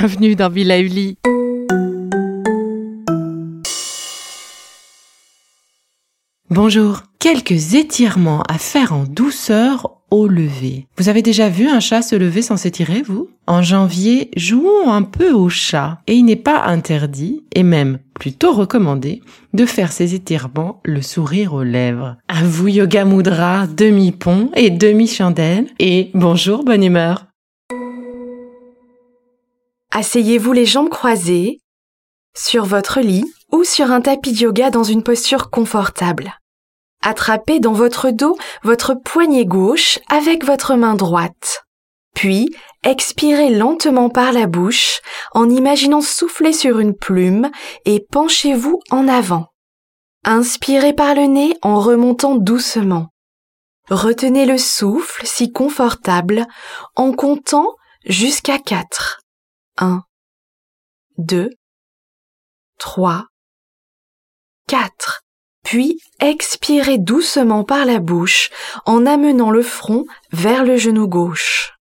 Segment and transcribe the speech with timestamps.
[0.00, 1.18] bienvenue dans Villa Uli.
[6.48, 10.86] Bonjour, quelques étirements à faire en douceur au lever.
[10.96, 13.28] Vous avez déjà vu un chat se lever sans s'étirer, vous?
[13.46, 18.54] En janvier, jouons un peu au chat, et il n'est pas interdit, et même plutôt
[18.54, 19.20] recommandé,
[19.52, 22.16] de faire ces étirements le sourire aux lèvres.
[22.26, 27.26] À vous Yoga Mudra, demi-pont et demi-chandelle, et bonjour, bonne humeur.
[30.00, 31.60] Asseyez-vous les jambes croisées,
[32.34, 36.38] sur votre lit ou sur un tapis de yoga dans une posture confortable.
[37.02, 41.66] Attrapez dans votre dos votre poignet gauche avec votre main droite.
[42.14, 42.48] Puis,
[42.82, 45.00] expirez lentement par la bouche
[45.34, 47.50] en imaginant souffler sur une plume
[47.84, 49.48] et penchez-vous en avant.
[50.24, 53.08] Inspirez par le nez en remontant doucement.
[53.90, 56.46] Retenez le souffle si confortable
[56.96, 57.74] en comptant
[58.06, 59.19] jusqu'à 4.
[59.80, 60.04] 1,
[61.18, 61.50] 2,
[62.78, 63.26] 3,
[64.68, 65.22] 4
[65.62, 68.50] puis expirez doucement par la bouche
[68.86, 71.72] en amenant le front vers le genou gauche.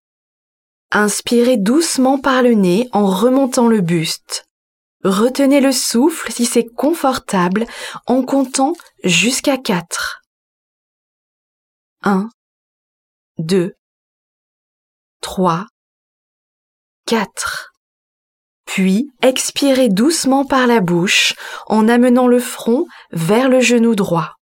[0.92, 4.46] Inspirez doucement par le nez en remontant le buste.
[5.04, 7.66] Retenez le souffle si c'est confortable
[8.06, 10.22] en comptant jusqu'à 4.
[12.04, 12.30] 1,
[13.40, 13.74] 2,
[15.22, 15.68] 3,
[17.06, 17.69] 4.
[18.70, 21.34] Puis expirez doucement par la bouche
[21.66, 24.36] en amenant le front vers le genou droit.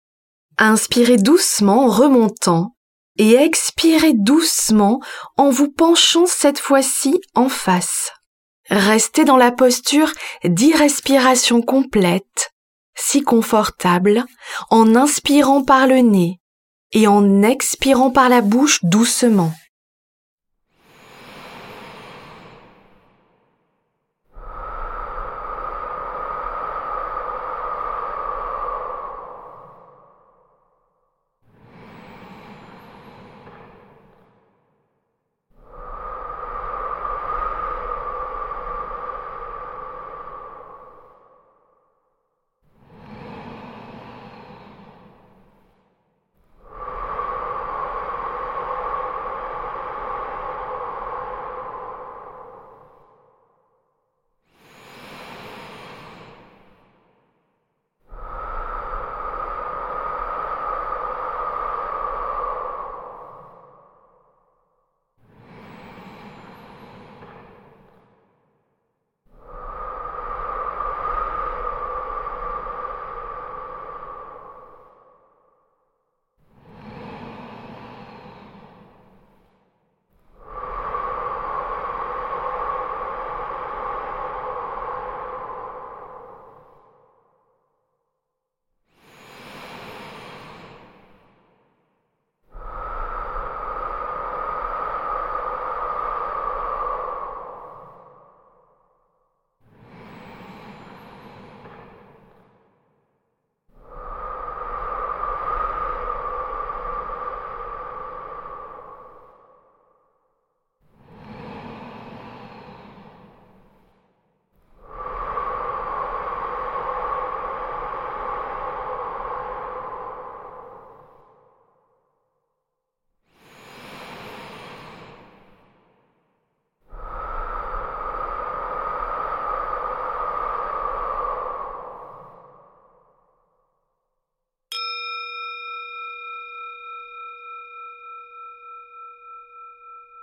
[0.57, 2.75] Inspirez doucement en remontant
[3.17, 4.99] et expirez doucement
[5.37, 8.11] en vous penchant cette fois-ci en face.
[8.69, 10.11] Restez dans la posture
[10.43, 12.51] d'irrespiration complète,
[12.95, 14.25] si confortable,
[14.69, 16.41] en inspirant par le nez
[16.91, 19.53] et en expirant par la bouche doucement.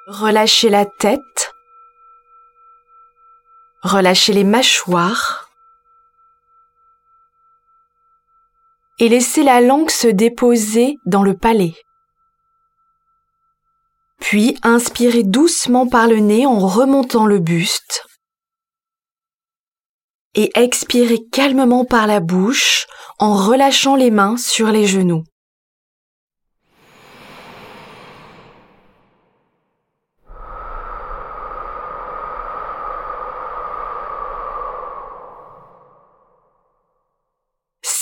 [0.06, 1.54] Relâchez la tête.
[3.80, 5.48] Relâchez les mâchoires.
[8.98, 11.74] Et laissez la langue se déposer dans le palais.
[14.20, 18.04] Puis inspirez doucement par le nez en remontant le buste.
[20.34, 22.86] Et expirez calmement par la bouche
[23.18, 25.24] en relâchant les mains sur les genoux.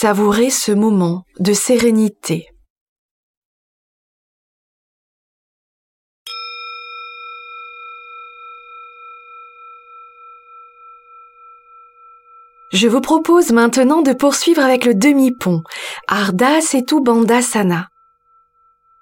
[0.02, 2.48] Savourez ce moment de sérénité.
[12.72, 15.62] Je vous propose maintenant de poursuivre avec le demi-pont,
[16.08, 17.86] Ardha Setu Bandhasana.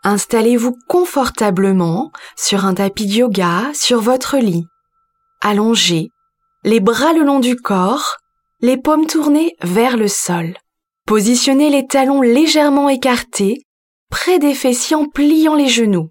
[0.05, 4.67] Installez-vous confortablement sur un tapis de yoga sur votre lit,
[5.41, 6.11] allongé
[6.65, 8.19] les bras le long du corps,
[8.61, 10.59] les paumes tournées vers le sol.
[11.07, 13.65] Positionnez les talons légèrement écartés,
[14.11, 16.11] près des fessiers en pliant les genoux.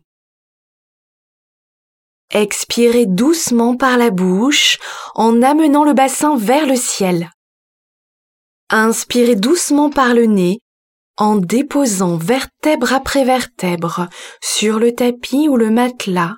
[2.31, 4.77] Expirez doucement par la bouche
[5.15, 7.31] en amenant le bassin vers le ciel.
[8.69, 10.59] Inspirez doucement par le nez
[11.17, 14.07] en déposant vertèbre après vertèbre
[14.41, 16.35] sur le tapis ou le matelas,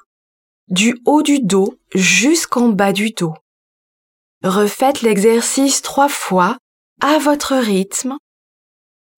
[0.69, 3.35] du haut du dos jusqu'en bas du dos.
[4.43, 6.57] Refaites l'exercice trois fois
[6.99, 8.17] à votre rythme,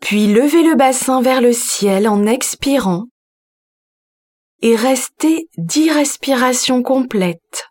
[0.03, 3.05] puis levez le bassin vers le ciel en expirant
[4.61, 7.69] et restez dix respirations complètes.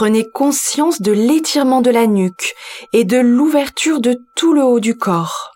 [0.00, 2.54] Prenez conscience de l'étirement de la nuque
[2.94, 5.50] et de l'ouverture de tout le haut du corps.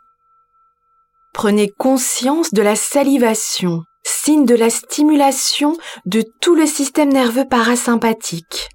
[1.32, 8.68] Prenez conscience de la salivation, signe de la stimulation de tout le système nerveux parasympathique,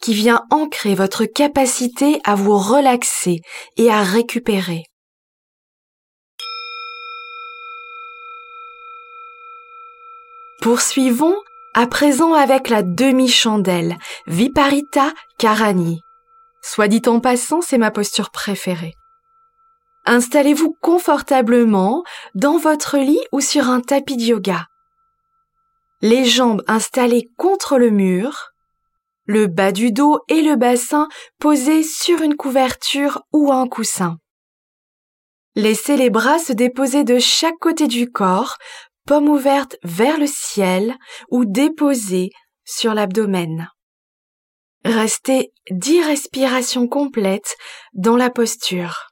[0.00, 3.38] qui vient ancrer votre capacité à vous relaxer
[3.76, 4.82] et à récupérer.
[10.60, 11.36] Poursuivons
[11.74, 16.00] à présent avec la demi-chandelle, Viparita Karani.
[16.62, 18.94] Soit dit en passant, c'est ma posture préférée.
[20.04, 22.02] Installez-vous confortablement
[22.34, 24.66] dans votre lit ou sur un tapis de yoga.
[26.00, 28.52] Les jambes installées contre le mur,
[29.26, 34.18] le bas du dos et le bassin posés sur une couverture ou un coussin.
[35.54, 38.56] Laissez les bras se déposer de chaque côté du corps
[39.06, 40.96] paume ouverte vers le ciel
[41.30, 42.30] ou déposée
[42.64, 43.68] sur l'abdomen.
[44.84, 47.56] Restez dix respirations complètes
[47.92, 49.11] dans la posture.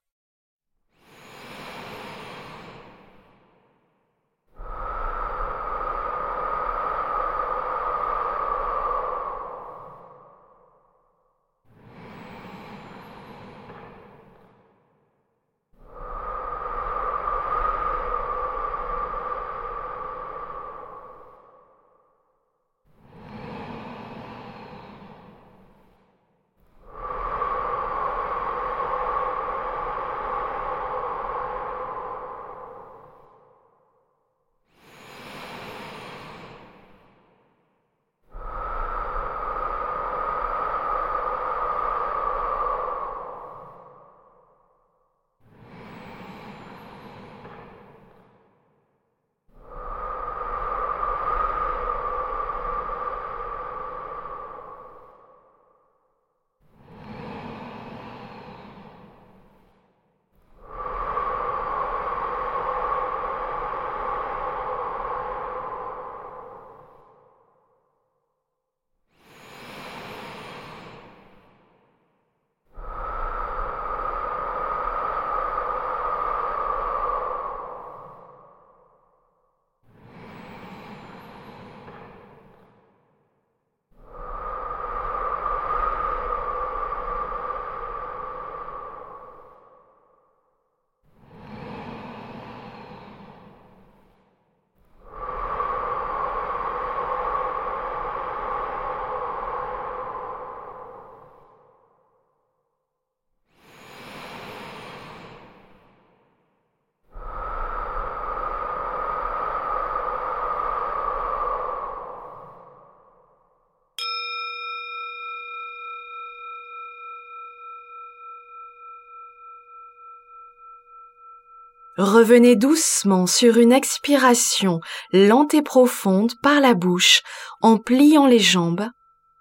[121.99, 124.80] Revenez doucement sur une expiration
[125.12, 127.23] lente et profonde par la bouche
[127.61, 128.87] en pliant les jambes,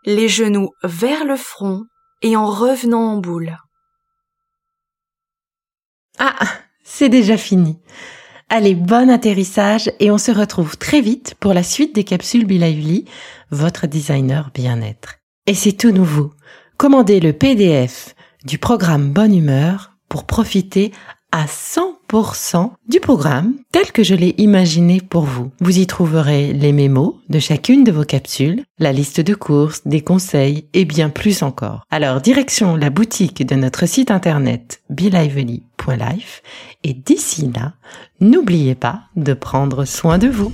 [0.05, 1.85] les genoux vers le front
[2.21, 3.57] et en revenant en boule.
[6.17, 6.35] Ah,
[6.83, 7.79] c'est déjà fini.
[8.49, 13.05] Allez, bon atterrissage et on se retrouve très vite pour la suite des capsules Bilauli,
[13.51, 15.15] votre designer bien-être.
[15.45, 16.33] Et c'est tout nouveau.
[16.77, 20.91] Commandez le PDF du programme Bonne Humeur pour profiter
[21.31, 25.51] à 100% du programme tel que je l'ai imaginé pour vous.
[25.59, 30.01] Vous y trouverez les mémos de chacune de vos capsules, la liste de courses, des
[30.01, 31.83] conseils et bien plus encore.
[31.91, 36.41] Alors direction la boutique de notre site internet belively.life
[36.83, 37.73] et d'ici là,
[38.19, 40.53] n'oubliez pas de prendre soin de vous.